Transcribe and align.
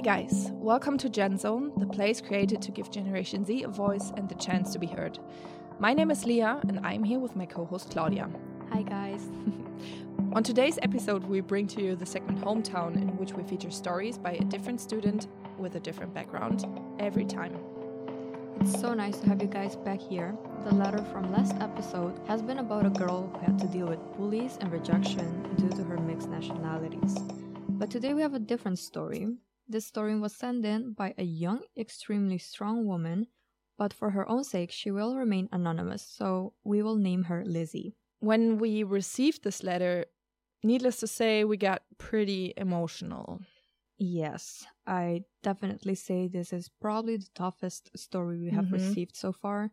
Hi, 0.00 0.22
guys. 0.22 0.48
Welcome 0.52 0.96
to 0.96 1.10
Gen 1.10 1.36
Zone, 1.36 1.72
the 1.76 1.84
place 1.84 2.22
created 2.22 2.62
to 2.62 2.72
give 2.72 2.90
Generation 2.90 3.44
Z 3.44 3.64
a 3.64 3.68
voice 3.68 4.12
and 4.16 4.30
the 4.30 4.34
chance 4.34 4.72
to 4.72 4.78
be 4.78 4.86
heard. 4.86 5.18
My 5.78 5.92
name 5.92 6.10
is 6.10 6.24
Leah, 6.24 6.58
and 6.66 6.80
I'm 6.82 7.04
here 7.04 7.18
with 7.18 7.36
my 7.36 7.44
co 7.44 7.66
host 7.66 7.90
Claudia. 7.90 8.30
Hi, 8.72 8.80
guys. 8.80 9.28
On 10.32 10.42
today's 10.42 10.78
episode, 10.80 11.24
we 11.24 11.42
bring 11.42 11.66
to 11.66 11.82
you 11.82 11.96
the 11.96 12.06
segment 12.06 12.40
Hometown, 12.40 12.96
in 12.96 13.08
which 13.18 13.34
we 13.34 13.42
feature 13.42 13.70
stories 13.70 14.16
by 14.16 14.30
a 14.30 14.44
different 14.44 14.80
student 14.80 15.26
with 15.58 15.74
a 15.74 15.80
different 15.80 16.14
background 16.14 16.64
every 16.98 17.26
time. 17.26 17.58
It's 18.62 18.80
so 18.80 18.94
nice 18.94 19.18
to 19.18 19.28
have 19.28 19.42
you 19.42 19.48
guys 19.48 19.76
back 19.76 20.00
here. 20.00 20.34
The 20.64 20.74
letter 20.74 21.04
from 21.12 21.30
last 21.30 21.56
episode 21.60 22.18
has 22.26 22.40
been 22.40 22.60
about 22.60 22.86
a 22.86 22.90
girl 23.04 23.30
who 23.34 23.40
had 23.40 23.58
to 23.58 23.66
deal 23.66 23.88
with 23.88 24.00
bullies 24.16 24.56
and 24.62 24.72
rejection 24.72 25.42
due 25.56 25.68
to 25.68 25.84
her 25.84 25.98
mixed 25.98 26.30
nationalities. 26.30 27.18
But 27.68 27.90
today 27.90 28.14
we 28.14 28.22
have 28.22 28.32
a 28.32 28.38
different 28.38 28.78
story. 28.78 29.28
This 29.70 29.86
story 29.86 30.18
was 30.18 30.34
sent 30.34 30.64
in 30.64 30.94
by 30.94 31.14
a 31.16 31.22
young, 31.22 31.62
extremely 31.76 32.38
strong 32.38 32.86
woman, 32.86 33.28
but 33.78 33.92
for 33.94 34.10
her 34.10 34.28
own 34.28 34.42
sake, 34.42 34.72
she 34.72 34.90
will 34.90 35.14
remain 35.14 35.48
anonymous, 35.52 36.02
so 36.02 36.54
we 36.64 36.82
will 36.82 36.96
name 36.96 37.22
her 37.30 37.44
Lizzie. 37.44 37.94
When 38.18 38.58
we 38.58 38.82
received 38.82 39.44
this 39.44 39.62
letter, 39.62 40.06
needless 40.64 40.96
to 40.98 41.06
say, 41.06 41.44
we 41.44 41.56
got 41.56 41.84
pretty 41.98 42.52
emotional. 42.56 43.42
Yes, 43.96 44.66
I 44.88 45.22
definitely 45.44 45.94
say 45.94 46.26
this 46.26 46.52
is 46.52 46.68
probably 46.68 47.18
the 47.18 47.28
toughest 47.36 47.96
story 47.96 48.40
we 48.40 48.50
have 48.50 48.66
Mhm. 48.66 48.72
received 48.72 49.14
so 49.14 49.30
far. 49.32 49.70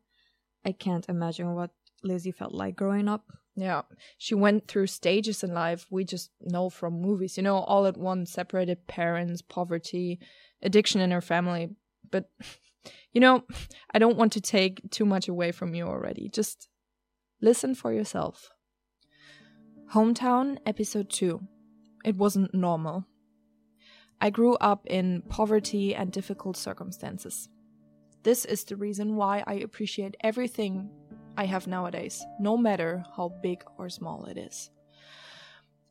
I 0.64 0.74
can't 0.74 1.10
imagine 1.10 1.56
what 1.56 1.72
Lizzie 2.04 2.32
felt 2.32 2.54
like 2.54 2.76
growing 2.76 3.08
up. 3.08 3.32
Yeah, 3.60 3.82
she 4.20 4.36
went 4.36 4.68
through 4.68 4.86
stages 4.86 5.44
in 5.44 5.52
life 5.52 5.88
we 5.90 6.04
just 6.04 6.30
know 6.42 6.70
from 6.70 7.02
movies, 7.02 7.38
you 7.38 7.44
know, 7.44 7.58
all 7.58 7.88
at 7.88 7.98
once 7.98 8.32
separated 8.32 8.86
parents, 8.86 9.42
poverty, 9.42 10.20
addiction 10.62 11.02
in 11.02 11.10
her 11.10 11.22
family. 11.22 11.70
But, 12.12 12.30
you 13.14 13.20
know, 13.20 13.46
I 13.94 13.98
don't 13.98 14.16
want 14.16 14.34
to 14.34 14.42
take 14.42 14.92
too 14.92 15.06
much 15.06 15.28
away 15.28 15.52
from 15.52 15.74
you 15.74 15.88
already. 15.88 16.30
Just 16.30 16.70
listen 17.42 17.74
for 17.74 17.92
yourself. 17.92 18.52
Hometown, 19.92 20.60
episode 20.68 21.10
2. 21.10 21.42
It 22.06 22.16
wasn't 22.16 22.54
normal. 22.54 23.06
I 24.22 24.30
grew 24.30 24.54
up 24.58 24.86
in 24.86 25.24
poverty 25.30 25.96
and 25.96 26.12
difficult 26.12 26.58
circumstances. 26.58 27.50
This 28.22 28.46
is 28.46 28.66
the 28.66 28.76
reason 28.76 29.16
why 29.16 29.44
I 29.48 29.56
appreciate 29.56 30.16
everything 30.22 30.92
I 31.38 31.46
have 31.46 31.68
nowadays, 31.68 32.26
no 32.40 32.58
matter 32.58 33.06
how 33.16 33.30
big 33.44 33.64
or 33.78 33.90
small 33.90 34.26
it 34.26 34.38
is. 34.38 34.72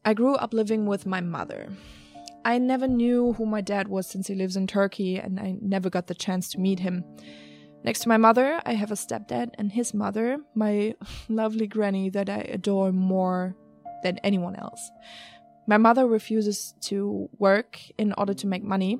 I 0.05 0.13
grew 0.13 0.35
up 0.35 0.53
living 0.53 0.87
with 0.87 1.07
my 1.07 1.21
mother. 1.21 1.69
I 2.45 2.59
never 2.59 2.89
knew 2.89 3.33
who 3.35 3.47
my 3.47 3.61
dad 3.61 3.89
was 3.89 4.09
since 4.09 4.27
he 4.27 4.35
lives 4.35 4.57
in 4.57 4.67
Turkey, 4.67 5.19
and 5.19 5.39
I 5.39 5.57
never 5.61 5.89
got 5.89 6.09
the 6.09 6.15
chance 6.15 6.51
to 6.51 6.61
meet 6.61 6.81
him. 6.81 7.05
Next 7.85 8.01
to 8.01 8.09
my 8.09 8.17
mother, 8.17 8.61
I 8.67 8.75
have 8.75 8.91
a 8.91 8.95
stepdad 8.95 9.51
and 9.59 9.71
his 9.71 9.95
mother, 9.95 10.39
my 10.55 10.95
lovely 11.29 11.69
granny 11.69 12.11
that 12.11 12.29
I 12.29 12.39
adore 12.39 12.91
more 12.91 13.57
than 14.03 14.19
anyone 14.19 14.57
else. 14.57 14.91
My 15.69 15.77
mother 15.77 16.07
refuses 16.07 16.75
to 16.83 17.29
work 17.39 17.81
in 17.99 18.13
order 18.19 18.35
to 18.35 18.47
make 18.47 18.65
money, 18.65 18.99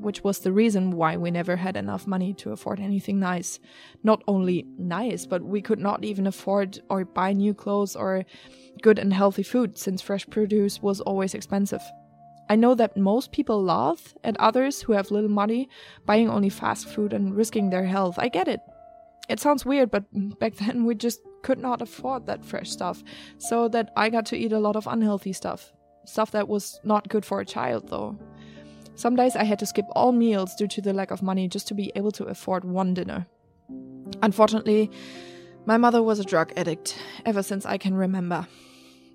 which 0.00 0.22
was 0.22 0.38
the 0.38 0.52
reason 0.52 0.90
why 0.90 1.16
we 1.16 1.30
never 1.30 1.56
had 1.56 1.76
enough 1.76 2.06
money 2.06 2.32
to 2.34 2.52
afford 2.52 2.80
anything 2.80 3.18
nice. 3.18 3.58
Not 4.02 4.22
only 4.26 4.66
nice, 4.78 5.26
but 5.26 5.42
we 5.42 5.60
could 5.60 5.78
not 5.78 6.04
even 6.04 6.26
afford 6.26 6.80
or 6.88 7.04
buy 7.04 7.32
new 7.32 7.54
clothes 7.54 7.96
or 7.96 8.24
good 8.82 8.98
and 8.98 9.12
healthy 9.12 9.42
food 9.42 9.78
since 9.78 10.02
fresh 10.02 10.26
produce 10.28 10.80
was 10.80 11.00
always 11.00 11.34
expensive. 11.34 11.82
I 12.50 12.56
know 12.56 12.74
that 12.74 12.96
most 12.96 13.32
people 13.32 13.62
laugh 13.62 14.14
at 14.24 14.36
others 14.38 14.80
who 14.80 14.94
have 14.94 15.10
little 15.10 15.30
money 15.30 15.68
buying 16.06 16.30
only 16.30 16.48
fast 16.48 16.88
food 16.88 17.12
and 17.12 17.36
risking 17.36 17.68
their 17.68 17.84
health. 17.84 18.18
I 18.18 18.28
get 18.28 18.48
it. 18.48 18.60
It 19.28 19.40
sounds 19.40 19.66
weird, 19.66 19.90
but 19.90 20.04
back 20.38 20.54
then 20.54 20.84
we 20.84 20.94
just 20.94 21.20
could 21.42 21.58
not 21.58 21.82
afford 21.82 22.26
that 22.26 22.44
fresh 22.44 22.70
stuff, 22.70 23.02
so 23.38 23.68
that 23.68 23.92
I 23.96 24.10
got 24.10 24.26
to 24.26 24.36
eat 24.36 24.52
a 24.52 24.58
lot 24.58 24.76
of 24.76 24.86
unhealthy 24.86 25.32
stuff. 25.32 25.72
Stuff 26.04 26.30
that 26.32 26.48
was 26.48 26.80
not 26.84 27.08
good 27.08 27.24
for 27.24 27.40
a 27.40 27.44
child, 27.44 27.88
though. 27.88 28.18
Some 28.98 29.14
days 29.14 29.36
I 29.36 29.44
had 29.44 29.60
to 29.60 29.66
skip 29.66 29.86
all 29.92 30.10
meals 30.10 30.56
due 30.56 30.66
to 30.66 30.82
the 30.82 30.92
lack 30.92 31.12
of 31.12 31.22
money 31.22 31.46
just 31.46 31.68
to 31.68 31.74
be 31.74 31.92
able 31.94 32.10
to 32.10 32.24
afford 32.24 32.64
one 32.64 32.94
dinner. 32.94 33.28
Unfortunately, 34.24 34.90
my 35.66 35.76
mother 35.76 36.02
was 36.02 36.18
a 36.18 36.24
drug 36.24 36.52
addict 36.56 36.98
ever 37.24 37.44
since 37.44 37.64
I 37.64 37.78
can 37.78 37.94
remember. 37.94 38.48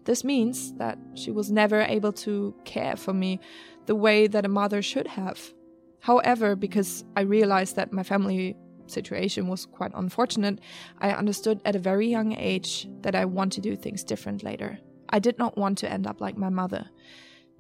This 0.05 0.23
means 0.23 0.73
that 0.75 0.97
she 1.16 1.31
was 1.31 1.51
never 1.51 1.81
able 1.81 2.13
to 2.13 2.55
care 2.63 2.95
for 2.95 3.11
me 3.11 3.41
the 3.85 3.94
way 3.94 4.25
that 4.25 4.45
a 4.45 4.47
mother 4.47 4.81
should 4.81 5.07
have. 5.07 5.53
However, 6.00 6.55
because 6.55 7.03
I 7.17 7.21
realized 7.21 7.75
that 7.75 7.91
my 7.91 8.03
family 8.03 8.55
situation 8.88 9.50
was 9.50 9.65
quite 9.65 9.91
unfortunate, 9.95 10.59
I 11.00 11.09
understood 11.11 11.59
at 11.65 11.75
a 11.75 11.79
very 11.79 12.07
young 12.07 12.31
age 12.31 12.88
that 13.01 13.15
I 13.15 13.25
want 13.25 13.51
to 13.53 13.61
do 13.61 13.75
things 13.75 14.05
different 14.05 14.44
later. 14.44 14.79
I 15.09 15.19
did 15.19 15.38
not 15.38 15.57
want 15.57 15.77
to 15.79 15.91
end 15.91 16.07
up 16.07 16.21
like 16.21 16.38
my 16.38 16.50
mother. 16.50 16.89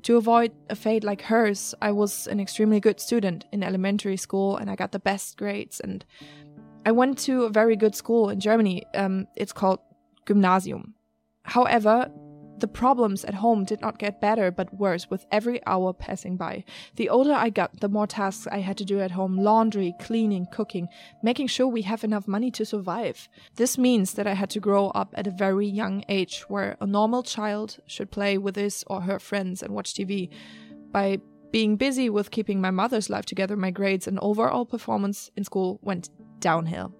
To 0.03 0.17
avoid 0.17 0.51
a 0.69 0.75
fate 0.75 1.03
like 1.03 1.21
hers, 1.21 1.73
I 1.81 1.91
was 1.91 2.27
an 2.27 2.39
extremely 2.39 2.81
good 2.81 2.99
student 2.99 3.45
in 3.53 3.63
elementary 3.63 4.17
school 4.17 4.57
and 4.57 4.69
I 4.69 4.75
got 4.75 4.91
the 4.91 4.99
best 4.99 5.37
grades. 5.37 5.79
And 5.79 6.03
I 6.85 6.91
went 6.91 7.17
to 7.19 7.43
a 7.43 7.49
very 7.49 7.77
good 7.77 7.95
school 7.95 8.29
in 8.29 8.41
Germany. 8.41 8.83
Um, 8.95 9.27
it's 9.37 9.53
called 9.53 9.79
Gymnasium. 10.27 10.95
However, 11.43 12.11
the 12.63 12.67
problems 12.69 13.25
at 13.25 13.33
home 13.33 13.65
did 13.65 13.81
not 13.81 13.99
get 13.99 14.21
better 14.21 14.49
but 14.49 14.73
worse 14.73 15.09
with 15.09 15.25
every 15.33 15.59
hour 15.67 15.91
passing 15.91 16.37
by. 16.37 16.63
The 16.95 17.09
older 17.09 17.33
I 17.33 17.49
got, 17.49 17.81
the 17.81 17.89
more 17.89 18.07
tasks 18.07 18.47
I 18.49 18.59
had 18.59 18.77
to 18.77 18.85
do 18.85 19.01
at 19.01 19.11
home 19.11 19.37
laundry, 19.37 19.93
cleaning, 19.99 20.47
cooking, 20.49 20.87
making 21.21 21.47
sure 21.47 21.67
we 21.67 21.81
have 21.81 22.05
enough 22.05 22.25
money 22.25 22.51
to 22.51 22.65
survive. 22.65 23.27
This 23.57 23.77
means 23.77 24.13
that 24.13 24.27
I 24.27 24.33
had 24.33 24.49
to 24.51 24.61
grow 24.61 24.91
up 24.91 25.13
at 25.13 25.27
a 25.27 25.31
very 25.31 25.67
young 25.67 26.05
age 26.07 26.45
where 26.47 26.77
a 26.79 26.87
normal 26.87 27.21
child 27.21 27.79
should 27.85 28.11
play 28.11 28.37
with 28.37 28.55
his 28.55 28.85
or 28.87 29.01
her 29.01 29.19
friends 29.19 29.61
and 29.61 29.75
watch 29.75 29.93
TV. 29.93 30.29
By 30.89 31.19
being 31.51 31.75
busy 31.75 32.09
with 32.09 32.31
keeping 32.31 32.61
my 32.61 32.71
mother's 32.71 33.09
life 33.09 33.25
together, 33.25 33.57
my 33.57 33.71
grades 33.71 34.07
and 34.07 34.17
overall 34.19 34.65
performance 34.65 35.29
in 35.35 35.43
school 35.43 35.81
went 35.81 36.09
downhill 36.39 36.95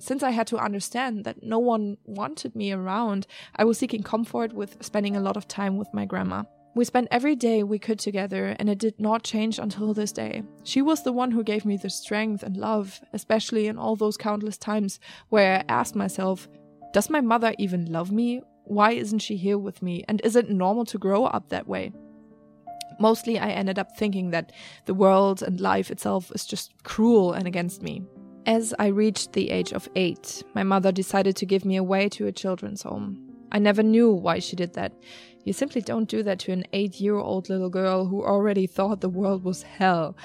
since 0.00 0.22
I 0.22 0.30
had 0.30 0.46
to 0.48 0.56
understand 0.56 1.24
that 1.24 1.42
no 1.42 1.58
one 1.58 1.98
wanted 2.04 2.56
me 2.56 2.72
around, 2.72 3.26
I 3.56 3.64
was 3.64 3.78
seeking 3.78 4.02
comfort 4.02 4.52
with 4.52 4.82
spending 4.82 5.14
a 5.14 5.20
lot 5.20 5.36
of 5.36 5.46
time 5.46 5.76
with 5.76 5.92
my 5.92 6.06
grandma. 6.06 6.44
We 6.74 6.84
spent 6.84 7.08
every 7.10 7.34
day 7.34 7.62
we 7.62 7.78
could 7.78 7.98
together, 7.98 8.54
and 8.58 8.70
it 8.70 8.78
did 8.78 9.00
not 9.00 9.24
change 9.24 9.58
until 9.58 9.92
this 9.92 10.12
day. 10.12 10.44
She 10.62 10.80
was 10.82 11.02
the 11.02 11.12
one 11.12 11.32
who 11.32 11.42
gave 11.42 11.64
me 11.64 11.76
the 11.76 11.90
strength 11.90 12.42
and 12.42 12.56
love, 12.56 13.00
especially 13.12 13.66
in 13.66 13.76
all 13.76 13.96
those 13.96 14.16
countless 14.16 14.56
times 14.56 15.00
where 15.28 15.58
I 15.58 15.64
asked 15.68 15.96
myself, 15.96 16.48
Does 16.92 17.10
my 17.10 17.20
mother 17.20 17.54
even 17.58 17.92
love 17.92 18.12
me? 18.12 18.40
Why 18.64 18.92
isn't 18.92 19.18
she 19.18 19.36
here 19.36 19.58
with 19.58 19.82
me? 19.82 20.04
And 20.08 20.20
is 20.22 20.36
it 20.36 20.48
normal 20.48 20.84
to 20.86 20.98
grow 20.98 21.24
up 21.24 21.48
that 21.48 21.66
way? 21.66 21.92
Mostly, 23.00 23.38
I 23.38 23.50
ended 23.50 23.78
up 23.78 23.96
thinking 23.96 24.30
that 24.30 24.52
the 24.86 24.94
world 24.94 25.42
and 25.42 25.60
life 25.60 25.90
itself 25.90 26.30
is 26.34 26.46
just 26.46 26.72
cruel 26.84 27.32
and 27.32 27.48
against 27.48 27.82
me. 27.82 28.04
As 28.46 28.74
I 28.78 28.86
reached 28.86 29.32
the 29.32 29.50
age 29.50 29.72
of 29.72 29.88
eight, 29.94 30.42
my 30.54 30.62
mother 30.62 30.90
decided 30.90 31.36
to 31.36 31.46
give 31.46 31.64
me 31.64 31.76
away 31.76 32.08
to 32.10 32.26
a 32.26 32.32
children's 32.32 32.82
home. 32.82 33.30
I 33.52 33.58
never 33.58 33.82
knew 33.82 34.10
why 34.10 34.38
she 34.38 34.56
did 34.56 34.74
that. 34.74 34.92
You 35.44 35.52
simply 35.52 35.82
don't 35.82 36.08
do 36.08 36.22
that 36.22 36.38
to 36.40 36.52
an 36.52 36.64
eight 36.72 37.00
year 37.00 37.16
old 37.16 37.48
little 37.48 37.68
girl 37.68 38.06
who 38.06 38.24
already 38.24 38.66
thought 38.66 39.00
the 39.00 39.08
world 39.08 39.44
was 39.44 39.62
hell. 39.62 40.16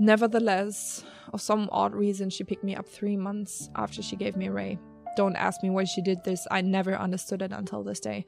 Nevertheless, 0.00 1.04
of 1.32 1.40
some 1.40 1.68
odd 1.70 1.94
reason, 1.94 2.30
she 2.30 2.44
picked 2.44 2.64
me 2.64 2.74
up 2.74 2.88
three 2.88 3.16
months 3.16 3.70
after 3.76 4.02
she 4.02 4.16
gave 4.16 4.36
me 4.36 4.46
away. 4.46 4.78
Don't 5.16 5.36
ask 5.36 5.62
me 5.62 5.70
why 5.70 5.84
she 5.84 6.02
did 6.02 6.24
this, 6.24 6.46
I 6.50 6.60
never 6.60 6.94
understood 6.94 7.42
it 7.42 7.52
until 7.52 7.82
this 7.82 8.00
day. 8.00 8.24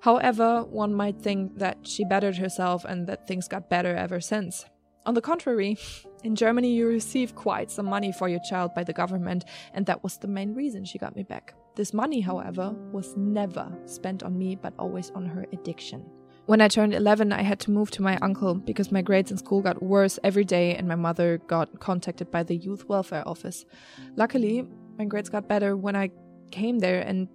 However, 0.00 0.62
one 0.62 0.94
might 0.94 1.20
think 1.20 1.58
that 1.58 1.78
she 1.82 2.04
bettered 2.04 2.36
herself 2.36 2.84
and 2.84 3.06
that 3.08 3.26
things 3.26 3.48
got 3.48 3.70
better 3.70 3.96
ever 3.96 4.20
since. 4.20 4.64
On 5.06 5.14
the 5.14 5.20
contrary, 5.22 5.78
in 6.22 6.36
Germany, 6.36 6.72
you 6.74 6.86
receive 6.86 7.34
quite 7.34 7.70
some 7.70 7.86
money 7.86 8.12
for 8.12 8.28
your 8.28 8.40
child 8.40 8.74
by 8.74 8.84
the 8.84 8.92
government, 8.92 9.44
and 9.72 9.86
that 9.86 10.02
was 10.02 10.18
the 10.18 10.28
main 10.28 10.54
reason 10.54 10.84
she 10.84 10.98
got 10.98 11.16
me 11.16 11.22
back. 11.22 11.54
This 11.76 11.94
money, 11.94 12.20
however, 12.20 12.74
was 12.92 13.16
never 13.16 13.72
spent 13.86 14.22
on 14.22 14.36
me, 14.36 14.56
but 14.56 14.74
always 14.78 15.10
on 15.10 15.24
her 15.24 15.46
addiction. 15.52 16.04
When 16.46 16.60
I 16.60 16.68
turned 16.68 16.94
11, 16.94 17.32
I 17.32 17.42
had 17.42 17.60
to 17.60 17.70
move 17.70 17.90
to 17.92 18.02
my 18.02 18.16
uncle 18.22 18.54
because 18.54 18.90
my 18.90 19.02
grades 19.02 19.30
in 19.30 19.36
school 19.36 19.60
got 19.60 19.82
worse 19.82 20.18
every 20.24 20.44
day 20.44 20.74
and 20.74 20.88
my 20.88 20.94
mother 20.94 21.38
got 21.46 21.78
contacted 21.78 22.30
by 22.30 22.42
the 22.42 22.56
youth 22.56 22.86
welfare 22.88 23.22
office. 23.28 23.66
Luckily, 24.16 24.66
my 24.98 25.04
grades 25.04 25.28
got 25.28 25.46
better 25.46 25.76
when 25.76 25.94
I 25.94 26.10
came 26.50 26.78
there 26.78 27.00
and 27.02 27.28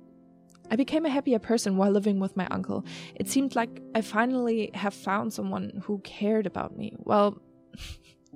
I 0.72 0.76
became 0.76 1.06
a 1.06 1.10
happier 1.10 1.38
person 1.38 1.78
while 1.78 1.92
living 1.92 2.20
with 2.20 2.36
my 2.36 2.48
uncle. 2.50 2.86
It 3.14 3.30
seemed 3.30 3.56
like 3.56 3.82
I 3.94 4.02
finally 4.02 4.72
have 4.74 4.96
found 4.96 5.32
someone 5.32 5.84
who 5.84 6.00
cared 6.00 6.48
about 6.48 6.76
me. 6.76 6.96
Well, 6.98 7.40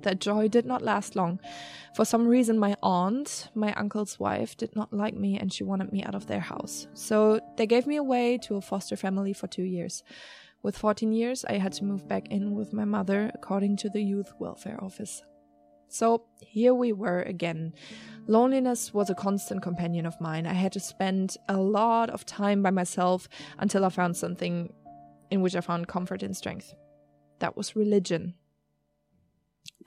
that 0.02 0.20
joy 0.20 0.48
did 0.48 0.66
not 0.66 0.82
last 0.82 1.16
long. 1.16 1.40
For 1.94 2.04
some 2.04 2.26
reason, 2.26 2.58
my 2.58 2.76
aunt, 2.82 3.48
my 3.54 3.72
uncle's 3.74 4.18
wife, 4.18 4.56
did 4.56 4.76
not 4.76 4.92
like 4.92 5.14
me 5.14 5.38
and 5.38 5.52
she 5.52 5.64
wanted 5.64 5.92
me 5.92 6.04
out 6.04 6.14
of 6.14 6.26
their 6.26 6.40
house. 6.40 6.86
So 6.94 7.40
they 7.56 7.66
gave 7.66 7.86
me 7.86 7.96
away 7.96 8.38
to 8.42 8.56
a 8.56 8.60
foster 8.60 8.96
family 8.96 9.32
for 9.32 9.46
two 9.46 9.64
years. 9.64 10.02
With 10.62 10.78
14 10.78 11.12
years, 11.12 11.44
I 11.44 11.54
had 11.54 11.72
to 11.74 11.84
move 11.84 12.08
back 12.08 12.28
in 12.28 12.54
with 12.54 12.72
my 12.72 12.84
mother, 12.84 13.30
according 13.34 13.76
to 13.78 13.90
the 13.90 14.02
youth 14.02 14.32
welfare 14.38 14.82
office. 14.82 15.22
So 15.88 16.24
here 16.40 16.74
we 16.74 16.92
were 16.92 17.22
again. 17.22 17.72
Loneliness 18.26 18.92
was 18.92 19.08
a 19.08 19.14
constant 19.14 19.62
companion 19.62 20.04
of 20.04 20.20
mine. 20.20 20.46
I 20.46 20.52
had 20.52 20.72
to 20.72 20.80
spend 20.80 21.36
a 21.48 21.56
lot 21.56 22.10
of 22.10 22.26
time 22.26 22.62
by 22.62 22.70
myself 22.70 23.28
until 23.58 23.84
I 23.84 23.88
found 23.88 24.16
something 24.16 24.72
in 25.30 25.40
which 25.40 25.56
I 25.56 25.60
found 25.60 25.88
comfort 25.88 26.22
and 26.22 26.36
strength. 26.36 26.74
That 27.38 27.56
was 27.56 27.76
religion. 27.76 28.34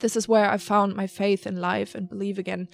This 0.02 0.16
is 0.16 0.28
where 0.28 0.50
I 0.50 0.56
found 0.56 0.96
my 0.96 1.06
faith 1.06 1.46
in 1.46 1.60
life 1.60 1.94
and 1.94 2.08
believe 2.08 2.36
again. 2.36 2.68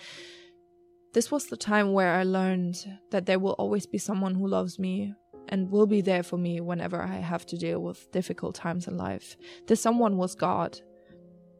This 1.12 1.30
was 1.30 1.46
the 1.46 1.58
time 1.58 1.92
where 1.92 2.14
I 2.14 2.22
learned 2.22 2.76
that 3.10 3.26
there 3.26 3.38
will 3.38 3.52
always 3.52 3.84
be 3.84 3.98
someone 3.98 4.34
who 4.34 4.48
loves 4.48 4.78
me 4.78 5.12
and 5.48 5.70
will 5.70 5.86
be 5.86 6.00
there 6.00 6.22
for 6.22 6.38
me 6.38 6.62
whenever 6.62 7.02
I 7.02 7.16
have 7.16 7.44
to 7.46 7.58
deal 7.58 7.80
with 7.82 8.10
difficult 8.12 8.54
times 8.54 8.88
in 8.88 8.96
life. 8.96 9.36
This 9.66 9.82
someone 9.82 10.16
was 10.16 10.34
God. 10.34 10.80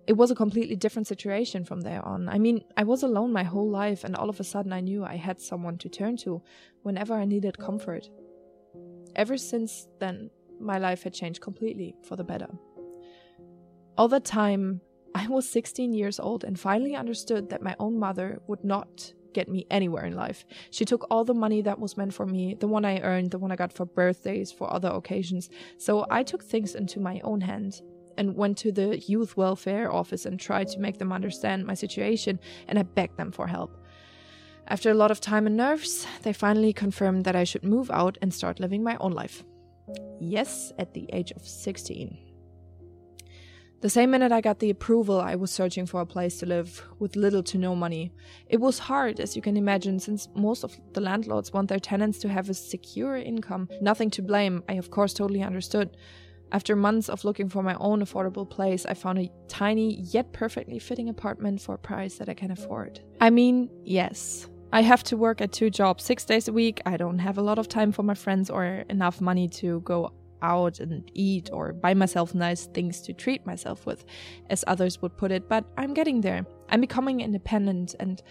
It 0.07 0.17
was 0.17 0.31
a 0.31 0.35
completely 0.35 0.75
different 0.75 1.07
situation 1.07 1.67
from 1.67 1.83
there 1.83 2.03
on. 2.03 2.31
I 2.31 2.39
mean, 2.39 2.65
I 2.79 2.85
was 2.85 3.03
alone 3.03 3.31
my 3.31 3.43
whole 3.43 3.69
life, 3.69 4.05
and 4.05 4.17
all 4.17 4.31
of 4.31 4.41
a 4.41 4.45
sudden 4.45 4.73
I 4.73 4.81
knew 4.81 5.05
I 5.05 5.17
had 5.17 5.39
someone 5.39 5.77
to 5.79 5.91
turn 5.91 6.17
to 6.19 6.43
whenever 6.83 7.13
I 7.13 7.27
needed 7.27 7.59
comfort. 7.59 8.09
Ever 9.15 9.37
since 9.37 9.87
then, 10.01 10.31
my 10.59 10.79
life 10.79 11.03
had 11.03 11.13
changed 11.13 11.43
completely 11.43 11.95
for 12.05 12.17
the 12.17 12.25
better. 12.25 12.49
All 13.99 14.09
that 14.09 14.25
time, 14.25 14.81
I 15.19 15.27
was 15.27 15.49
16 15.49 15.95
years 15.95 16.21
old 16.21 16.45
and 16.45 16.57
finally 16.57 16.95
understood 16.95 17.51
that 17.51 17.61
my 17.61 17.75
own 17.81 17.99
mother 17.99 18.41
would 18.47 18.63
not 18.63 19.13
get 19.35 19.49
me 19.49 19.67
anywhere 19.69 20.05
in 20.05 20.15
life. 20.15 20.47
She 20.71 20.85
took 20.85 21.09
all 21.11 21.25
the 21.25 21.35
money 21.35 21.61
that 21.63 21.81
was 21.81 21.97
meant 21.97 22.15
for 22.15 22.25
me, 22.25 22.55
the 22.55 22.69
one 22.69 22.85
I 22.85 23.01
earned, 23.01 23.33
the 23.33 23.39
one 23.41 23.51
I 23.51 23.57
got 23.57 23.73
for 23.73 23.85
birthdays, 23.85 24.53
for 24.53 24.73
other 24.73 24.91
occasions. 24.91 25.51
So 25.77 26.07
I 26.09 26.23
took 26.23 26.45
things 26.45 26.77
into 26.77 27.01
my 27.01 27.21
own 27.25 27.41
hands 27.41 27.83
and 28.17 28.37
went 28.37 28.59
to 28.59 28.71
the 28.71 28.97
youth 28.97 29.37
welfare 29.37 29.93
office 29.93 30.25
and 30.25 30.39
tried 30.39 30.69
to 30.69 30.79
make 30.79 30.99
them 30.99 31.13
understand 31.13 31.67
my 31.67 31.75
situation 31.75 32.39
and 32.69 32.79
I 32.79 32.85
begged 32.85 33.17
them 33.17 33.33
for 33.33 33.49
help. 33.49 33.77
After 34.69 34.93
a 34.93 35.01
lot 35.03 35.11
of 35.11 35.21
time 35.21 35.49
and 35.49 35.57
nerves, 35.57 36.07
they 36.23 36.33
finally 36.33 36.73
confirmed 36.73 37.25
that 37.25 37.35
I 37.35 37.43
should 37.43 37.65
move 37.65 37.91
out 37.91 38.19
and 38.23 38.33
start 38.33 38.61
living 38.61 38.85
my 38.85 38.97
own 39.01 39.11
life. 39.13 39.43
Yes, 40.21 40.73
at 40.79 40.95
the 40.95 41.11
age 41.13 41.33
of 41.33 41.45
16. 41.45 42.28
The 43.81 43.89
same 43.89 44.11
minute 44.11 44.33
I 44.33 44.41
got 44.41 44.59
the 44.59 44.71
approval, 44.71 45.21
I 45.21 45.37
was 45.37 45.53
searching 45.53 45.87
for 45.87 46.01
a 46.01 46.07
place 46.07 46.41
to 46.41 46.47
live 46.47 46.85
with 46.99 47.15
little 47.15 47.45
to 47.45 47.59
no 47.59 47.77
money. 47.77 48.11
It 48.49 48.61
was 48.61 48.81
hard, 48.81 49.21
as 49.21 49.37
you 49.37 49.43
can 49.43 49.57
imagine, 49.57 50.01
since 50.01 50.29
most 50.35 50.65
of 50.65 50.77
the 50.95 51.01
landlords 51.01 51.53
want 51.53 51.69
their 51.69 51.79
tenants 51.79 52.19
to 52.21 52.29
have 52.29 52.51
a 52.51 52.55
secure 52.55 53.17
income. 53.17 53.69
Nothing 53.81 54.11
to 54.11 54.23
blame, 54.23 54.65
I 54.69 54.73
of 54.75 54.91
course 54.91 55.15
totally 55.15 55.45
understood. 55.45 55.97
After 56.51 56.75
months 56.75 57.09
of 57.09 57.25
looking 57.25 57.49
for 57.49 57.63
my 57.63 57.75
own 57.75 58.01
affordable 58.01 58.51
place, 58.51 58.85
I 58.85 58.95
found 58.95 59.21
a 59.21 59.31
tiny 59.47 60.01
yet 60.01 60.33
perfectly 60.33 60.81
fitting 60.81 61.09
apartment 61.09 61.61
for 61.61 61.77
a 61.77 61.79
price 61.79 62.17
that 62.17 62.29
I 62.29 62.35
can 62.35 62.51
afford. 62.51 62.99
I 63.21 63.31
mean, 63.31 63.71
yes, 63.85 64.49
I 64.73 64.83
have 64.83 65.05
to 65.05 65.17
work 65.17 65.41
at 65.41 65.53
two 65.53 65.71
jobs 65.71 66.03
six 66.03 66.25
days 66.25 66.49
a 66.49 66.53
week. 66.53 66.83
I 66.85 66.97
don't 66.97 67.21
have 67.21 67.39
a 67.39 67.43
lot 67.43 67.59
of 67.59 67.69
time 67.69 67.93
for 67.93 68.03
my 68.03 68.15
friends 68.15 68.51
or 68.51 68.85
enough 68.91 69.21
money 69.21 69.49
to 69.61 69.81
go 69.81 70.13
out 70.43 70.81
and 70.81 71.11
eat 71.15 71.51
or 71.53 71.73
buy 71.73 71.95
myself 71.95 72.35
nice 72.35 72.67
things 72.67 73.01
to 73.03 73.13
treat 73.13 73.47
myself 73.47 73.87
with, 73.87 74.05
as 74.51 74.65
others 74.67 75.01
would 75.03 75.17
put 75.17 75.33
it, 75.33 75.49
but 75.49 75.65
I'm 75.77 75.95
getting 75.95 76.21
there. 76.21 76.47
I'm 76.69 76.81
becoming 76.81 77.21
independent 77.21 77.95
and 78.01 78.23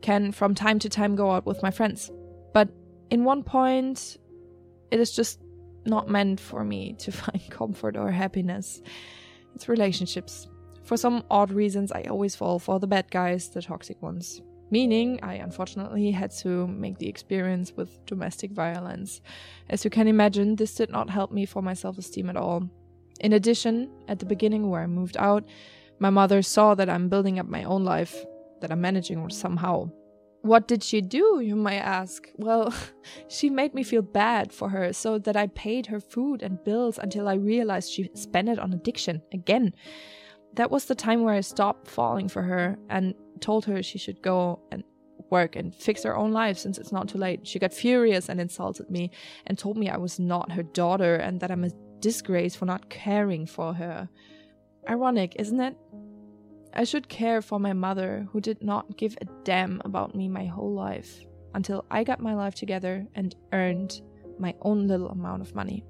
can 0.00 0.32
from 0.32 0.54
time 0.54 0.78
to 0.80 0.88
time 0.88 1.16
go 1.16 1.30
out 1.30 1.46
with 1.46 1.62
my 1.62 1.70
friends. 1.70 2.10
But 2.52 2.68
in 3.10 3.24
one 3.24 3.42
point, 3.42 4.16
it 4.90 5.00
is 5.00 5.14
just 5.14 5.40
not 5.86 6.08
meant 6.08 6.40
for 6.40 6.64
me 6.64 6.94
to 6.98 7.12
find 7.22 7.42
comfort 7.50 7.96
or 7.96 8.10
happiness. 8.10 8.82
It's 9.54 9.68
relationships. 9.68 10.48
For 10.82 10.96
some 10.96 11.24
odd 11.30 11.50
reasons, 11.50 11.92
I 11.92 12.02
always 12.02 12.36
fall 12.36 12.58
for 12.58 12.78
the 12.78 12.86
bad 12.86 13.10
guys, 13.10 13.48
the 13.48 13.62
toxic 13.62 14.02
ones 14.02 14.42
meaning 14.74 15.20
I 15.22 15.34
unfortunately 15.34 16.10
had 16.10 16.32
to 16.42 16.66
make 16.66 16.98
the 16.98 17.08
experience 17.08 17.68
with 17.78 18.04
domestic 18.06 18.50
violence. 18.50 19.20
As 19.70 19.84
you 19.84 19.90
can 19.96 20.08
imagine, 20.08 20.56
this 20.56 20.74
did 20.74 20.90
not 20.90 21.08
help 21.18 21.30
me 21.30 21.46
for 21.46 21.62
my 21.62 21.74
self 21.74 21.96
esteem 21.96 22.28
at 22.28 22.36
all. 22.36 22.60
In 23.20 23.32
addition, 23.34 23.74
at 24.08 24.18
the 24.18 24.26
beginning 24.34 24.68
where 24.68 24.82
I 24.82 24.88
moved 24.88 25.16
out, 25.16 25.44
my 26.00 26.10
mother 26.10 26.42
saw 26.42 26.74
that 26.74 26.90
I'm 26.90 27.08
building 27.08 27.38
up 27.38 27.46
my 27.46 27.62
own 27.62 27.84
life, 27.84 28.14
that 28.60 28.72
I'm 28.72 28.80
managing 28.80 29.30
somehow. 29.30 29.76
What 30.42 30.66
did 30.66 30.82
she 30.82 31.00
do, 31.00 31.40
you 31.40 31.54
might 31.54 31.84
ask? 32.00 32.28
Well, 32.36 32.74
she 33.36 33.50
made 33.50 33.74
me 33.74 33.84
feel 33.84 34.02
bad 34.02 34.52
for 34.52 34.68
her 34.70 34.92
so 34.92 35.18
that 35.20 35.36
I 35.36 35.46
paid 35.66 35.86
her 35.86 36.00
food 36.00 36.42
and 36.42 36.64
bills 36.64 36.98
until 36.98 37.28
I 37.28 37.34
realized 37.34 37.92
she 37.92 38.10
spent 38.14 38.48
it 38.48 38.58
on 38.58 38.72
addiction 38.72 39.22
again. 39.32 39.72
That 40.54 40.70
was 40.70 40.84
the 40.84 40.94
time 40.94 41.22
where 41.22 41.34
I 41.34 41.40
stopped 41.40 41.88
falling 41.88 42.28
for 42.28 42.42
her 42.42 42.78
and 42.88 43.14
told 43.40 43.64
her 43.66 43.82
she 43.82 43.98
should 43.98 44.22
go 44.22 44.60
and 44.70 44.84
work 45.30 45.56
and 45.56 45.74
fix 45.74 46.04
her 46.04 46.16
own 46.16 46.32
life 46.32 46.58
since 46.58 46.78
it's 46.78 46.92
not 46.92 47.08
too 47.08 47.18
late. 47.18 47.46
She 47.46 47.58
got 47.58 47.72
furious 47.72 48.28
and 48.28 48.40
insulted 48.40 48.90
me 48.90 49.10
and 49.46 49.58
told 49.58 49.76
me 49.76 49.88
I 49.88 49.96
was 49.96 50.18
not 50.18 50.52
her 50.52 50.62
daughter 50.62 51.16
and 51.16 51.40
that 51.40 51.50
I'm 51.50 51.64
a 51.64 51.70
disgrace 52.00 52.54
for 52.54 52.66
not 52.66 52.88
caring 52.90 53.46
for 53.46 53.74
her. 53.74 54.08
Ironic, 54.88 55.36
isn't 55.38 55.60
it? 55.60 55.76
I 56.74 56.84
should 56.84 57.08
care 57.08 57.40
for 57.40 57.58
my 57.58 57.72
mother, 57.72 58.26
who 58.30 58.40
did 58.40 58.62
not 58.62 58.96
give 58.96 59.16
a 59.20 59.26
damn 59.44 59.80
about 59.84 60.14
me 60.14 60.28
my 60.28 60.44
whole 60.44 60.74
life 60.74 61.24
until 61.54 61.84
I 61.90 62.04
got 62.04 62.20
my 62.20 62.34
life 62.34 62.54
together 62.54 63.06
and 63.14 63.34
earned 63.52 64.02
my 64.38 64.54
own 64.62 64.88
little 64.88 65.08
amount 65.08 65.42
of 65.42 65.54
money. 65.54 65.84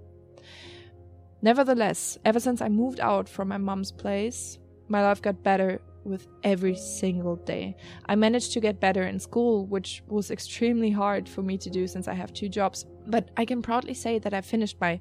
Nevertheless, 1.44 2.16
ever 2.24 2.40
since 2.40 2.62
I 2.62 2.70
moved 2.70 3.00
out 3.00 3.28
from 3.28 3.48
my 3.48 3.58
mom's 3.58 3.92
place, 3.92 4.58
my 4.88 5.02
life 5.02 5.20
got 5.20 5.42
better 5.42 5.78
with 6.02 6.26
every 6.42 6.74
single 6.74 7.36
day. 7.36 7.76
I 8.06 8.14
managed 8.14 8.52
to 8.54 8.60
get 8.60 8.80
better 8.80 9.02
in 9.02 9.20
school, 9.20 9.66
which 9.66 10.02
was 10.08 10.30
extremely 10.30 10.90
hard 10.90 11.28
for 11.28 11.42
me 11.42 11.58
to 11.58 11.68
do 11.68 11.86
since 11.86 12.08
I 12.08 12.14
have 12.14 12.32
two 12.32 12.48
jobs. 12.48 12.86
But 13.06 13.28
I 13.36 13.44
can 13.44 13.60
proudly 13.60 13.92
say 13.92 14.18
that 14.20 14.32
I 14.32 14.40
finished 14.40 14.80
my 14.80 14.98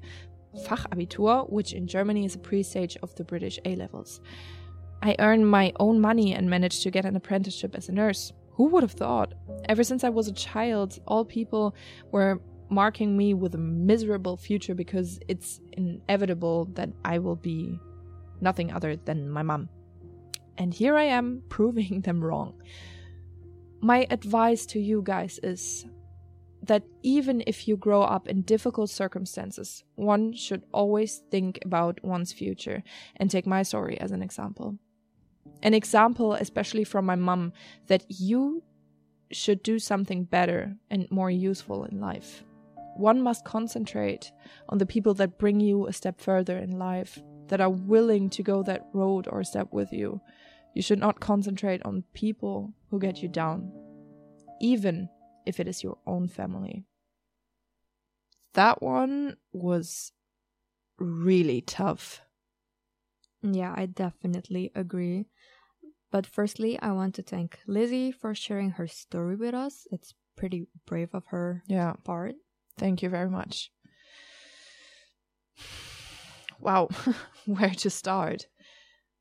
Fachabitur, 0.66 1.50
which 1.50 1.72
in 1.72 1.86
Germany 1.86 2.26
is 2.26 2.34
a 2.34 2.38
pre 2.38 2.62
stage 2.62 2.98
of 3.02 3.14
the 3.14 3.24
British 3.24 3.58
A 3.64 3.74
levels. 3.76 4.20
I 5.02 5.16
earned 5.20 5.50
my 5.50 5.72
own 5.80 5.98
money 5.98 6.34
and 6.34 6.50
managed 6.50 6.82
to 6.82 6.90
get 6.90 7.06
an 7.06 7.16
apprenticeship 7.16 7.74
as 7.74 7.88
a 7.88 7.92
nurse. 7.92 8.34
Who 8.56 8.66
would 8.66 8.82
have 8.82 8.92
thought? 8.92 9.32
Ever 9.70 9.82
since 9.82 10.04
I 10.04 10.10
was 10.10 10.28
a 10.28 10.32
child, 10.32 11.00
all 11.06 11.24
people 11.24 11.74
were 12.12 12.42
marking 12.68 13.16
me 13.16 13.34
with 13.34 13.54
a 13.54 13.58
miserable 13.58 14.36
future 14.36 14.74
because 14.74 15.20
it's 15.28 15.60
inevitable 15.72 16.66
that 16.74 16.90
I 17.04 17.18
will 17.18 17.36
be 17.36 17.78
nothing 18.40 18.72
other 18.72 18.96
than 18.96 19.30
my 19.30 19.42
mom. 19.42 19.68
And 20.56 20.72
here 20.72 20.96
I 20.96 21.04
am 21.04 21.42
proving 21.48 22.00
them 22.02 22.22
wrong. 22.22 22.60
My 23.80 24.06
advice 24.10 24.66
to 24.66 24.80
you 24.80 25.02
guys 25.02 25.38
is 25.42 25.84
that 26.62 26.82
even 27.02 27.42
if 27.46 27.68
you 27.68 27.76
grow 27.76 28.02
up 28.02 28.28
in 28.28 28.40
difficult 28.42 28.88
circumstances, 28.88 29.84
one 29.96 30.32
should 30.32 30.62
always 30.72 31.22
think 31.30 31.58
about 31.64 32.02
one's 32.02 32.32
future 32.32 32.82
and 33.16 33.30
take 33.30 33.46
my 33.46 33.62
story 33.62 34.00
as 34.00 34.10
an 34.12 34.22
example. 34.22 34.78
An 35.62 35.74
example, 35.74 36.32
especially 36.32 36.84
from 36.84 37.04
my 37.04 37.16
mom, 37.16 37.52
that 37.88 38.04
you 38.08 38.62
should 39.30 39.62
do 39.62 39.78
something 39.78 40.24
better 40.24 40.76
and 40.90 41.10
more 41.10 41.30
useful 41.30 41.84
in 41.84 42.00
life. 42.00 42.44
One 42.96 43.20
must 43.20 43.44
concentrate 43.44 44.32
on 44.68 44.78
the 44.78 44.86
people 44.86 45.14
that 45.14 45.38
bring 45.38 45.60
you 45.60 45.86
a 45.86 45.92
step 45.92 46.20
further 46.20 46.58
in 46.58 46.78
life, 46.78 47.18
that 47.48 47.60
are 47.60 47.70
willing 47.70 48.30
to 48.30 48.42
go 48.42 48.62
that 48.62 48.86
road 48.92 49.28
or 49.30 49.44
step 49.44 49.68
with 49.72 49.92
you, 49.92 50.20
you 50.74 50.82
should 50.82 50.98
not 50.98 51.20
concentrate 51.20 51.82
on 51.84 52.04
people 52.14 52.74
who 52.90 52.98
get 52.98 53.22
you 53.22 53.28
down, 53.28 53.70
even 54.60 55.08
if 55.46 55.60
it 55.60 55.68
is 55.68 55.82
your 55.82 55.98
own 56.06 56.28
family. 56.28 56.84
That 58.54 58.82
one 58.82 59.36
was 59.52 60.12
really 60.98 61.60
tough. 61.60 62.22
Yeah, 63.42 63.74
I 63.76 63.86
definitely 63.86 64.70
agree. 64.74 65.26
But 66.10 66.26
firstly, 66.26 66.78
I 66.80 66.92
want 66.92 67.16
to 67.16 67.22
thank 67.22 67.58
Lizzie 67.66 68.12
for 68.12 68.34
sharing 68.34 68.70
her 68.70 68.86
story 68.86 69.36
with 69.36 69.54
us. 69.54 69.86
It's 69.90 70.14
pretty 70.36 70.68
brave 70.86 71.10
of 71.12 71.26
her 71.26 71.62
yeah. 71.66 71.94
part. 72.04 72.34
Thank 72.78 73.02
you 73.02 73.08
very 73.08 73.30
much. 73.30 73.70
Wow, 76.60 76.88
where 77.46 77.70
to 77.70 77.90
start? 77.90 78.46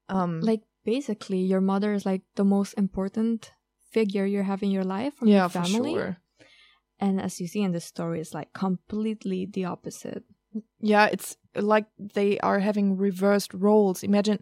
Um 0.10 0.42
like 0.42 0.62
basically 0.84 1.40
your 1.40 1.62
mother 1.62 1.94
is 1.94 2.06
like 2.06 2.24
the 2.36 2.46
most 2.46 2.74
important 2.74 3.52
figure 3.92 4.26
you 4.26 4.44
have 4.44 4.64
in 4.64 4.72
your 4.72 4.84
life 4.84 5.16
from 5.16 5.28
yeah, 5.28 5.42
your 5.42 5.50
family. 5.50 5.94
For 5.94 6.00
sure. 6.00 6.18
And 7.00 7.20
as 7.20 7.40
you 7.42 7.48
see 7.48 7.62
in 7.62 7.72
the 7.72 7.82
story, 7.82 8.22
it's 8.22 8.34
like 8.34 8.54
completely 8.54 9.46
the 9.46 9.66
opposite. 9.66 10.24
Yeah, 10.80 11.08
it's 11.08 11.38
like 11.56 11.88
they 11.98 12.40
are 12.40 12.60
having 12.60 12.98
reversed 12.98 13.54
roles. 13.54 14.04
Imagine 14.04 14.40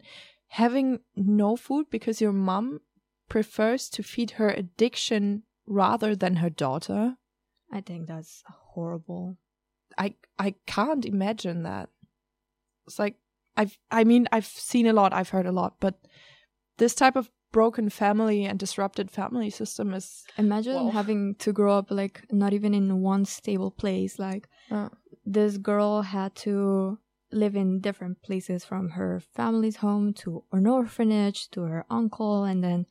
having 0.48 1.00
no 1.16 1.56
food 1.56 1.88
because 1.90 2.22
your 2.22 2.34
mom 2.34 2.82
prefers 3.30 3.90
to 3.90 4.04
feed 4.04 4.32
her 4.32 4.50
addiction 4.50 5.44
rather 5.66 6.16
than 6.16 6.38
her 6.38 6.50
daughter. 6.50 7.16
I 7.72 7.82
think 7.82 8.08
that's 8.08 8.44
horrible. 8.74 9.38
I 9.98 10.16
I 10.40 10.56
can't 10.66 11.06
imagine 11.06 11.64
that. 11.64 11.90
It's 12.88 13.00
like 13.00 13.16
I've 13.58 13.78
I 13.90 14.04
mean 14.04 14.28
I've 14.32 14.46
seen 14.46 14.88
a 14.88 14.94
lot, 14.94 15.14
I've 15.14 15.30
heard 15.30 15.46
a 15.46 15.52
lot, 15.52 15.76
but 15.80 15.96
this 16.78 16.96
type 16.96 17.16
of 17.16 17.30
broken 17.52 17.90
family 17.90 18.46
and 18.46 18.58
disrupted 18.58 19.12
family 19.12 19.50
system 19.50 19.94
is 19.94 20.24
Imagine 20.38 20.76
Whoa. 20.76 20.90
having 20.92 21.36
to 21.36 21.52
grow 21.52 21.78
up 21.78 21.92
like 21.92 22.26
not 22.32 22.54
even 22.54 22.74
in 22.74 23.02
one 23.02 23.26
stable 23.26 23.72
place. 23.72 24.18
Like 24.18 24.48
uh, 24.70 24.90
this 25.26 25.58
girl 25.58 26.02
had 26.02 26.36
to 26.36 26.98
live 27.32 27.56
in 27.56 27.80
different 27.80 28.22
places 28.22 28.66
from 28.66 28.90
her 28.90 29.22
family's 29.34 29.78
home 29.78 30.14
to 30.14 30.44
an 30.52 30.68
orphanage 30.68 31.50
to 31.52 31.62
her 31.62 31.86
uncle 31.90 32.44
and 32.44 32.64
then 32.64 32.86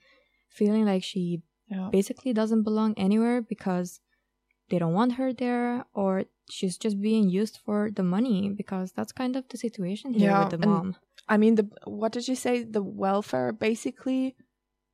feeling 0.49 0.85
like 0.87 1.05
she 1.05 1.43
yeah. 1.69 1.89
basically 1.93 2.33
doesn't 2.33 2.63
belong 2.63 2.95
anywhere 2.97 3.43
because 3.43 4.01
they 4.71 4.79
don't 4.79 4.95
want 4.95 5.13
her 5.15 5.33
there 5.33 5.85
or 5.93 6.25
she's 6.49 6.79
just 6.79 7.01
being 7.01 7.29
used 7.29 7.59
for 7.65 7.91
the 7.91 8.03
money 8.03 8.49
because 8.49 8.93
that's 8.93 9.13
kind 9.13 9.37
of 9.37 9.47
the 9.49 9.59
situation 9.59 10.15
here 10.15 10.31
Yeah, 10.31 10.41
with 10.41 10.51
the 10.51 10.67
mom. 10.67 10.97
I 11.29 11.37
mean 11.37 11.57
the 11.57 11.69
what 11.85 12.13
did 12.13 12.27
you 12.29 12.35
say? 12.35 12.65
The 12.65 12.83
welfare 12.83 13.53
basically 13.53 14.37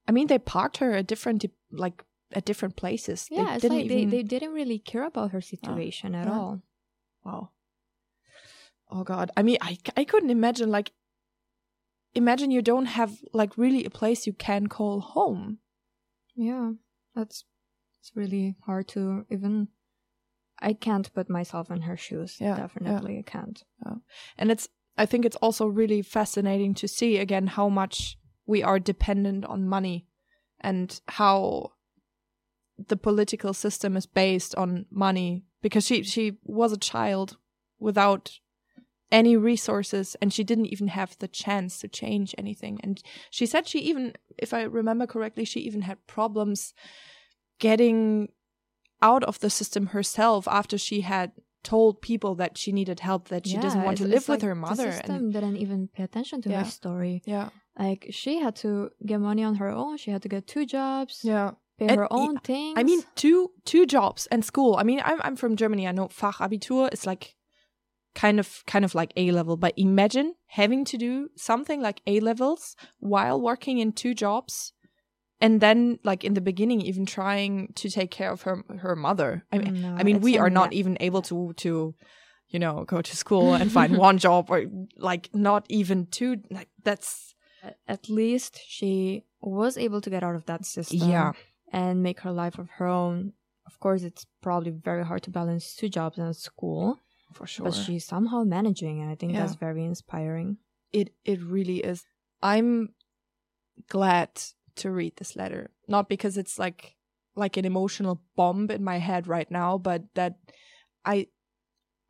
I 0.08 0.12
mean 0.12 0.26
they 0.26 0.38
parked 0.38 0.78
her 0.78 0.92
at 0.92 1.06
different 1.06 1.44
like 1.70 2.02
at 2.32 2.44
different 2.44 2.76
places. 2.76 3.28
Yeah, 3.30 3.44
they 3.44 3.52
it's 3.52 3.62
didn't 3.62 3.76
like 3.76 3.86
even 3.86 4.10
they, 4.10 4.16
they 4.16 4.22
didn't 4.22 4.52
really 4.52 4.78
care 4.78 5.04
about 5.04 5.30
her 5.30 5.40
situation 5.40 6.14
at 6.14 6.26
oh, 6.26 6.30
yeah. 6.30 6.38
all. 6.38 6.62
Wow. 7.24 7.50
Oh 8.90 9.04
god. 9.04 9.30
I 9.36 9.42
mean 9.42 9.58
I 9.60 9.78
I 9.96 10.04
couldn't 10.04 10.30
imagine 10.30 10.70
like 10.70 10.92
imagine 12.14 12.50
you 12.50 12.62
don't 12.62 12.86
have 12.86 13.18
like 13.32 13.56
really 13.56 13.84
a 13.84 13.90
place 13.90 14.26
you 14.26 14.32
can 14.32 14.66
call 14.66 15.00
home. 15.00 15.58
Yeah, 16.34 16.72
that's 17.14 17.44
it's 18.06 18.16
really 18.16 18.54
hard 18.66 18.88
to 18.88 19.26
even. 19.30 19.68
I 20.58 20.72
can't 20.72 21.12
put 21.12 21.28
myself 21.28 21.70
in 21.70 21.82
her 21.82 21.96
shoes. 21.96 22.36
Yeah, 22.40 22.56
definitely, 22.56 23.18
I 23.18 23.30
can't. 23.30 23.62
And 24.38 24.50
it's 24.50 24.68
I 24.96 25.06
think 25.06 25.24
it's 25.24 25.36
also 25.36 25.66
really 25.66 26.02
fascinating 26.02 26.74
to 26.74 26.88
see 26.88 27.18
again 27.18 27.48
how 27.48 27.68
much 27.68 28.16
we 28.46 28.62
are 28.62 28.78
dependent 28.78 29.44
on 29.44 29.68
money 29.68 30.06
and 30.60 31.00
how 31.08 31.72
the 32.78 32.96
political 32.96 33.52
system 33.52 33.96
is 33.96 34.06
based 34.06 34.54
on 34.54 34.86
money 34.90 35.44
because 35.60 35.84
she 35.84 36.02
she 36.02 36.38
was 36.44 36.72
a 36.72 36.78
child 36.78 37.36
without 37.78 38.38
any 39.10 39.36
resources 39.36 40.16
and 40.20 40.32
she 40.32 40.44
didn't 40.44 40.66
even 40.66 40.88
have 40.88 41.16
the 41.18 41.28
chance 41.28 41.78
to 41.78 41.88
change 41.88 42.34
anything 42.36 42.78
and 42.82 43.02
she 43.30 43.46
said 43.46 43.66
she 43.66 43.78
even 43.78 44.12
if 44.36 44.52
i 44.52 44.62
remember 44.62 45.06
correctly 45.06 45.44
she 45.44 45.60
even 45.60 45.82
had 45.82 46.06
problems 46.06 46.74
getting 47.58 48.28
out 49.02 49.24
of 49.24 49.40
the 49.40 49.50
system 49.50 49.86
herself 49.88 50.48
after 50.48 50.78
she 50.78 51.02
had 51.02 51.32
told 51.62 52.00
people 52.00 52.34
that 52.36 52.56
she 52.56 52.70
needed 52.72 53.00
help 53.00 53.28
that 53.28 53.46
she 53.46 53.56
doesn't 53.58 53.82
want 53.82 53.98
to 53.98 54.04
live 54.04 54.28
with 54.28 54.42
like 54.42 54.42
her 54.42 54.54
mother 54.54 54.86
The 54.86 54.92
system 54.92 55.30
didn't 55.32 55.56
even 55.56 55.88
pay 55.88 56.04
attention 56.04 56.40
to 56.42 56.48
Yeah. 56.50 56.62
her 56.64 56.70
story. 56.70 57.22
yeah 57.24 57.48
Like 57.78 58.06
she 58.10 58.38
had 58.38 58.54
to 58.56 58.90
get 59.04 59.18
money 59.20 59.42
on 59.44 59.56
her 59.56 59.68
own. 59.68 59.96
She 59.98 60.10
had 60.10 60.22
to 60.22 60.28
get 60.28 60.46
two 60.46 60.64
jobs, 60.64 61.20
yeah 61.22 61.50
pay 61.78 61.88
And 61.88 61.96
her 61.98 62.08
own 62.10 62.38
things. 62.38 62.78
I 62.78 62.82
mean, 62.84 63.02
two 63.16 63.50
two 63.64 63.84
jobs 63.84 64.26
and 64.32 64.44
school. 64.44 64.76
I 64.80 64.84
mean, 64.84 65.00
I'm 65.04 65.20
I'm 65.26 65.36
from 65.36 65.56
Germany. 65.56 65.86
I 65.88 65.92
know 65.92 66.08
Fachabitur 66.08 66.88
is 66.92 67.04
like 67.04 67.34
kind 68.14 68.38
of 68.40 68.62
kind 68.72 68.84
of 68.84 68.94
like 68.94 69.12
A 69.16 69.30
level, 69.30 69.56
but 69.58 69.74
imagine 69.76 70.34
having 70.46 70.84
to 70.86 70.96
do 70.96 71.28
something 71.36 71.82
like 71.82 72.00
A 72.06 72.20
levels 72.20 72.76
while 72.98 73.38
working 73.40 73.76
in 73.78 73.92
two 73.92 74.14
jobs, 74.14 74.72
and 75.40 75.60
then 75.60 75.98
like 76.04 76.24
in 76.24 76.34
the 76.34 76.40
beginning 76.40 76.80
even 76.80 77.06
trying 77.06 77.72
to 77.74 77.88
take 77.90 78.10
care 78.10 78.30
of 78.32 78.42
her 78.42 78.62
her 78.78 78.96
mother. 78.96 79.44
I 79.52 79.58
mean, 79.58 79.82
No, 79.82 79.94
I 79.98 80.02
mean, 80.02 80.20
we 80.20 80.38
are 80.38 80.50
not 80.50 80.72
even 80.72 80.96
able 81.00 81.22
to 81.22 81.52
to 81.64 81.94
you 82.48 82.58
know 82.58 82.84
go 82.84 83.02
to 83.02 83.16
school 83.16 83.54
and 83.54 83.70
find 83.72 83.96
one 84.08 84.18
job 84.18 84.50
or 84.50 84.64
like 84.96 85.28
not 85.34 85.66
even 85.68 86.06
two. 86.06 86.36
Like 86.50 86.68
that's 86.84 87.34
At 87.88 88.08
least 88.08 88.60
she 88.66 89.24
was 89.40 89.76
able 89.76 90.00
to 90.00 90.10
get 90.10 90.22
out 90.22 90.36
of 90.36 90.44
that 90.46 90.64
system. 90.64 91.10
Yeah. 91.10 91.32
and 91.72 92.02
make 92.02 92.20
her 92.20 92.32
life 92.32 92.58
of 92.62 92.68
her 92.78 92.86
own. 92.86 93.32
Of 93.66 93.74
course, 93.80 94.04
it's 94.06 94.24
probably 94.40 94.70
very 94.70 95.04
hard 95.04 95.22
to 95.24 95.30
balance 95.30 95.74
two 95.74 95.88
jobs 95.88 96.16
and 96.18 96.34
school, 96.36 97.00
for 97.32 97.46
sure. 97.46 97.64
but 97.64 97.74
she's 97.74 98.04
somehow 98.06 98.44
managing, 98.44 99.02
and 99.02 99.10
I 99.10 99.16
think 99.16 99.32
Yeah. 99.32 99.40
that's 99.40 99.56
very 99.58 99.84
inspiring. 99.84 100.58
it 100.92 101.08
it 101.24 101.38
really 101.42 101.78
is 101.92 102.04
i'm 102.52 102.94
glad 103.88 104.30
to 104.76 104.90
read 104.90 105.16
this 105.16 105.36
letter. 105.36 105.70
Not 105.88 106.08
because 106.08 106.36
it's 106.36 106.58
like 106.58 106.96
like 107.36 107.56
an 107.56 107.64
emotional 107.64 108.22
bomb 108.34 108.70
in 108.70 108.82
my 108.82 108.98
head 108.98 109.28
right 109.28 109.50
now 109.50 109.76
but 109.76 110.02
that 110.14 110.36
i 111.04 111.26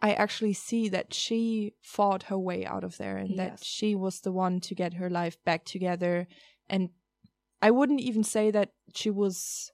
i 0.00 0.12
actually 0.12 0.52
see 0.52 0.88
that 0.88 1.12
she 1.12 1.74
fought 1.82 2.24
her 2.24 2.38
way 2.38 2.64
out 2.64 2.84
of 2.84 2.96
there 2.96 3.16
and 3.16 3.38
that 3.38 3.62
she 3.62 3.94
was 3.94 4.20
the 4.20 4.32
one 4.32 4.60
to 4.60 4.74
get 4.74 4.94
her 4.94 5.10
life 5.10 5.36
back 5.44 5.64
together. 5.64 6.28
And 6.70 6.90
i 7.60 7.70
wouldn't 7.70 8.00
even 8.00 8.22
say 8.22 8.50
that 8.50 8.70
she 8.94 9.10
was 9.10 9.72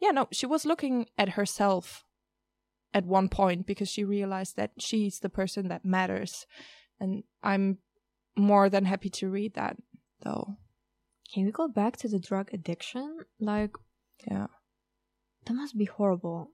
yeah 0.00 0.10
no 0.10 0.28
she 0.30 0.46
was 0.46 0.66
looking 0.66 1.06
at 1.16 1.30
herself 1.30 2.04
at 2.94 3.06
one 3.06 3.28
point 3.28 3.66
because 3.66 3.88
she 3.88 4.04
realized 4.04 4.56
that 4.56 4.72
she's 4.78 5.20
the 5.20 5.30
person 5.30 5.68
that 5.68 5.84
matters. 5.84 6.46
And 7.00 7.24
i'm 7.42 7.78
more 8.36 8.68
than 8.68 8.84
happy 8.84 9.10
to 9.10 9.28
read 9.28 9.54
that 9.54 9.76
though 10.24 10.56
Can 11.32 11.44
we 11.46 11.52
go 11.52 11.68
back 11.68 11.96
to 11.98 12.08
the 12.08 12.18
drug 12.20 12.50
addiction? 12.54 13.24
Like, 13.40 13.76
yeah 14.26 14.48
that 15.46 15.54
must 15.54 15.76
be 15.78 15.84
horrible. 15.84 16.50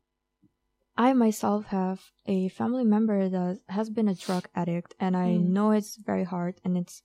I 0.97 1.13
myself 1.15 1.67
have 1.67 2.13
a 2.27 2.49
family 2.49 2.85
member 2.85 3.29
that 3.29 3.61
has 3.69 3.89
been 3.89 4.09
a 4.09 4.15
drug 4.15 4.49
addict, 4.55 4.95
and 5.01 5.17
I 5.17 5.29
Mm. 5.29 5.51
know 5.55 5.71
it's 5.71 5.97
very 5.97 6.25
hard, 6.25 6.61
and 6.65 6.77
it's 6.77 7.03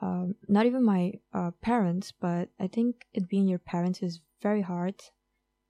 um, 0.00 0.36
not 0.48 0.66
even 0.66 0.84
my 0.84 1.20
uh, 1.32 1.52
parents, 1.62 2.12
but 2.12 2.50
I 2.60 2.68
think 2.68 3.06
it 3.12 3.28
being 3.28 3.48
your 3.48 3.58
parents 3.60 4.02
is 4.02 4.20
very 4.42 4.62
hard 4.62 5.02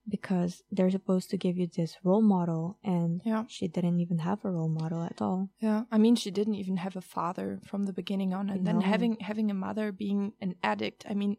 because 0.07 0.61
they're 0.71 0.91
supposed 0.91 1.29
to 1.31 1.37
give 1.37 1.57
you 1.57 1.67
this 1.67 1.97
role 2.03 2.21
model, 2.21 2.77
and 2.83 3.21
Yeah. 3.25 3.45
she 3.47 3.67
didn't 3.67 3.99
even 3.99 4.19
have 4.19 4.45
a 4.45 4.51
role 4.51 4.69
model 4.69 5.01
at 5.03 5.21
all. 5.21 5.49
yeah 5.59 5.83
i 5.91 5.97
mean 5.97 6.15
she 6.15 6.31
didn't 6.31 6.55
even 6.55 6.77
have 6.77 6.95
a 6.95 7.01
father 7.01 7.59
from 7.69 7.85
the 7.85 7.93
beginning 7.93 8.33
on 8.33 8.49
and 8.49 8.65
then 8.67 8.81
having 8.81 9.17
having 9.19 9.49
a 9.51 9.53
mother 9.67 9.91
being 9.91 10.33
an 10.41 10.53
addict 10.63 11.05
i 11.09 11.13
mean 11.13 11.37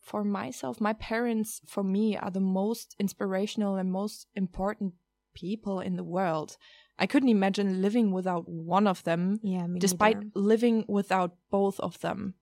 for 0.00 0.22
myself 0.24 0.80
my 0.80 0.92
parents 0.92 1.60
for 1.66 1.82
me 1.82 2.16
are 2.16 2.30
the 2.30 2.40
most 2.62 2.94
inspirational 3.04 3.74
and 3.76 3.90
most 3.90 4.26
important 4.34 4.94
people 5.34 5.80
in 5.80 5.96
the 5.96 6.04
world 6.16 6.56
i 6.98 7.06
couldn't 7.06 7.28
imagine 7.38 7.82
living 7.82 8.12
without 8.12 8.44
one 8.48 8.86
of 8.86 9.02
them 9.04 9.38
Yeah, 9.42 9.66
me 9.66 9.80
despite 9.80 10.16
neither. 10.18 10.30
living 10.52 10.84
without 10.88 11.32
both 11.50 11.80
of 11.80 11.98
them 12.00 12.34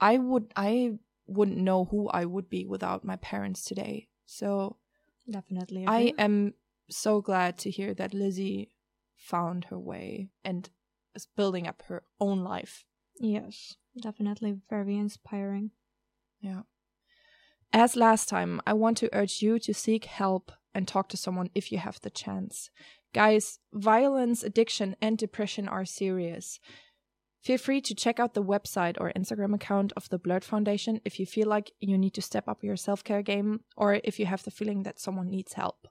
i 0.00 0.18
would 0.18 0.52
i 0.56 0.98
wouldn't 1.30 1.58
know 1.58 1.84
who 1.86 2.08
i 2.08 2.24
would 2.24 2.48
be 2.50 2.66
without 2.66 3.04
my 3.04 3.16
parents 3.16 3.64
today. 3.64 4.08
So 4.26 4.76
definitely. 5.30 5.84
i 5.86 6.12
am 6.18 6.54
so 6.88 7.20
glad 7.20 7.56
to 7.58 7.70
hear 7.70 7.94
that 7.94 8.14
lizzie 8.14 8.70
found 9.16 9.66
her 9.66 9.78
way 9.78 10.30
and 10.44 10.68
is 11.14 11.26
building 11.36 11.66
up 11.66 11.82
her 11.88 12.02
own 12.20 12.42
life. 12.42 12.84
Yes, 13.18 13.76
definitely 14.00 14.56
very 14.68 14.96
inspiring. 14.96 15.70
yeah. 16.40 16.62
As 17.72 17.94
last 17.96 18.28
time 18.28 18.60
i 18.66 18.72
want 18.72 18.96
to 18.98 19.14
urge 19.14 19.42
you 19.42 19.58
to 19.60 19.72
seek 19.72 20.04
help 20.06 20.52
and 20.74 20.86
talk 20.86 21.08
to 21.08 21.16
someone 21.16 21.50
if 21.54 21.70
you 21.72 21.78
have 21.78 22.00
the 22.00 22.10
chance. 22.10 22.70
Guys 23.12 23.58
violence 23.72 24.42
addiction 24.42 24.96
and 25.00 25.18
depression 25.18 25.68
are 25.68 25.84
serious 25.84 26.60
Feel 27.42 27.58
free 27.58 27.80
to 27.80 27.94
check 27.94 28.20
out 28.20 28.34
the 28.34 28.42
website 28.42 28.96
or 29.00 29.12
Instagram 29.16 29.54
account 29.54 29.92
of 29.96 30.08
the 30.10 30.18
Blurt 30.18 30.44
Foundation 30.44 31.00
if 31.04 31.18
you 31.18 31.24
feel 31.24 31.48
like 31.48 31.72
you 31.80 31.96
need 31.96 32.14
to 32.14 32.22
step 32.22 32.46
up 32.48 32.62
your 32.62 32.76
self 32.76 33.02
care 33.02 33.22
game 33.22 33.60
or 33.76 34.00
if 34.04 34.18
you 34.18 34.26
have 34.26 34.42
the 34.42 34.50
feeling 34.50 34.82
that 34.82 35.00
someone 35.00 35.30
needs 35.30 35.54
help. 35.54 35.88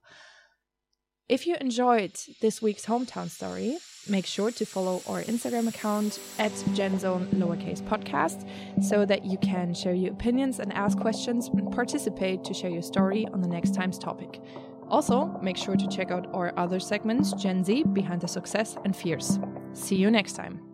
If 1.27 1.45
you 1.45 1.55
enjoyed 1.61 2.13
this 2.41 2.59
week's 2.59 2.85
hometown 2.87 3.29
story, 3.29 3.77
make 4.07 4.25
sure 4.25 4.49
to 4.49 4.65
follow 4.65 5.03
our 5.07 5.21
Instagram 5.23 5.67
account 5.67 6.19
at 6.39 6.51
genzone 6.73 7.27
lowercase 7.35 7.83
podcast 7.83 8.49
so 8.83 9.05
that 9.05 9.25
you 9.25 9.37
can 9.37 9.75
share 9.75 9.93
your 9.93 10.11
opinions 10.11 10.59
and 10.59 10.73
ask 10.73 10.97
questions 10.97 11.49
and 11.49 11.71
participate 11.71 12.43
to 12.43 12.53
share 12.53 12.71
your 12.71 12.81
story 12.81 13.27
on 13.31 13.41
the 13.41 13.47
next 13.47 13.75
time's 13.75 13.99
topic. 13.99 14.41
Also, 14.87 15.27
make 15.43 15.57
sure 15.57 15.75
to 15.75 15.87
check 15.87 16.09
out 16.09 16.27
our 16.33 16.51
other 16.57 16.79
segments, 16.79 17.33
Gen 17.33 17.63
Z, 17.63 17.83
Behind 17.93 18.21
the 18.21 18.27
Success, 18.27 18.75
and 18.83 18.95
Fears. 18.95 19.39
See 19.73 19.97
you 19.97 20.09
next 20.09 20.33
time. 20.33 20.68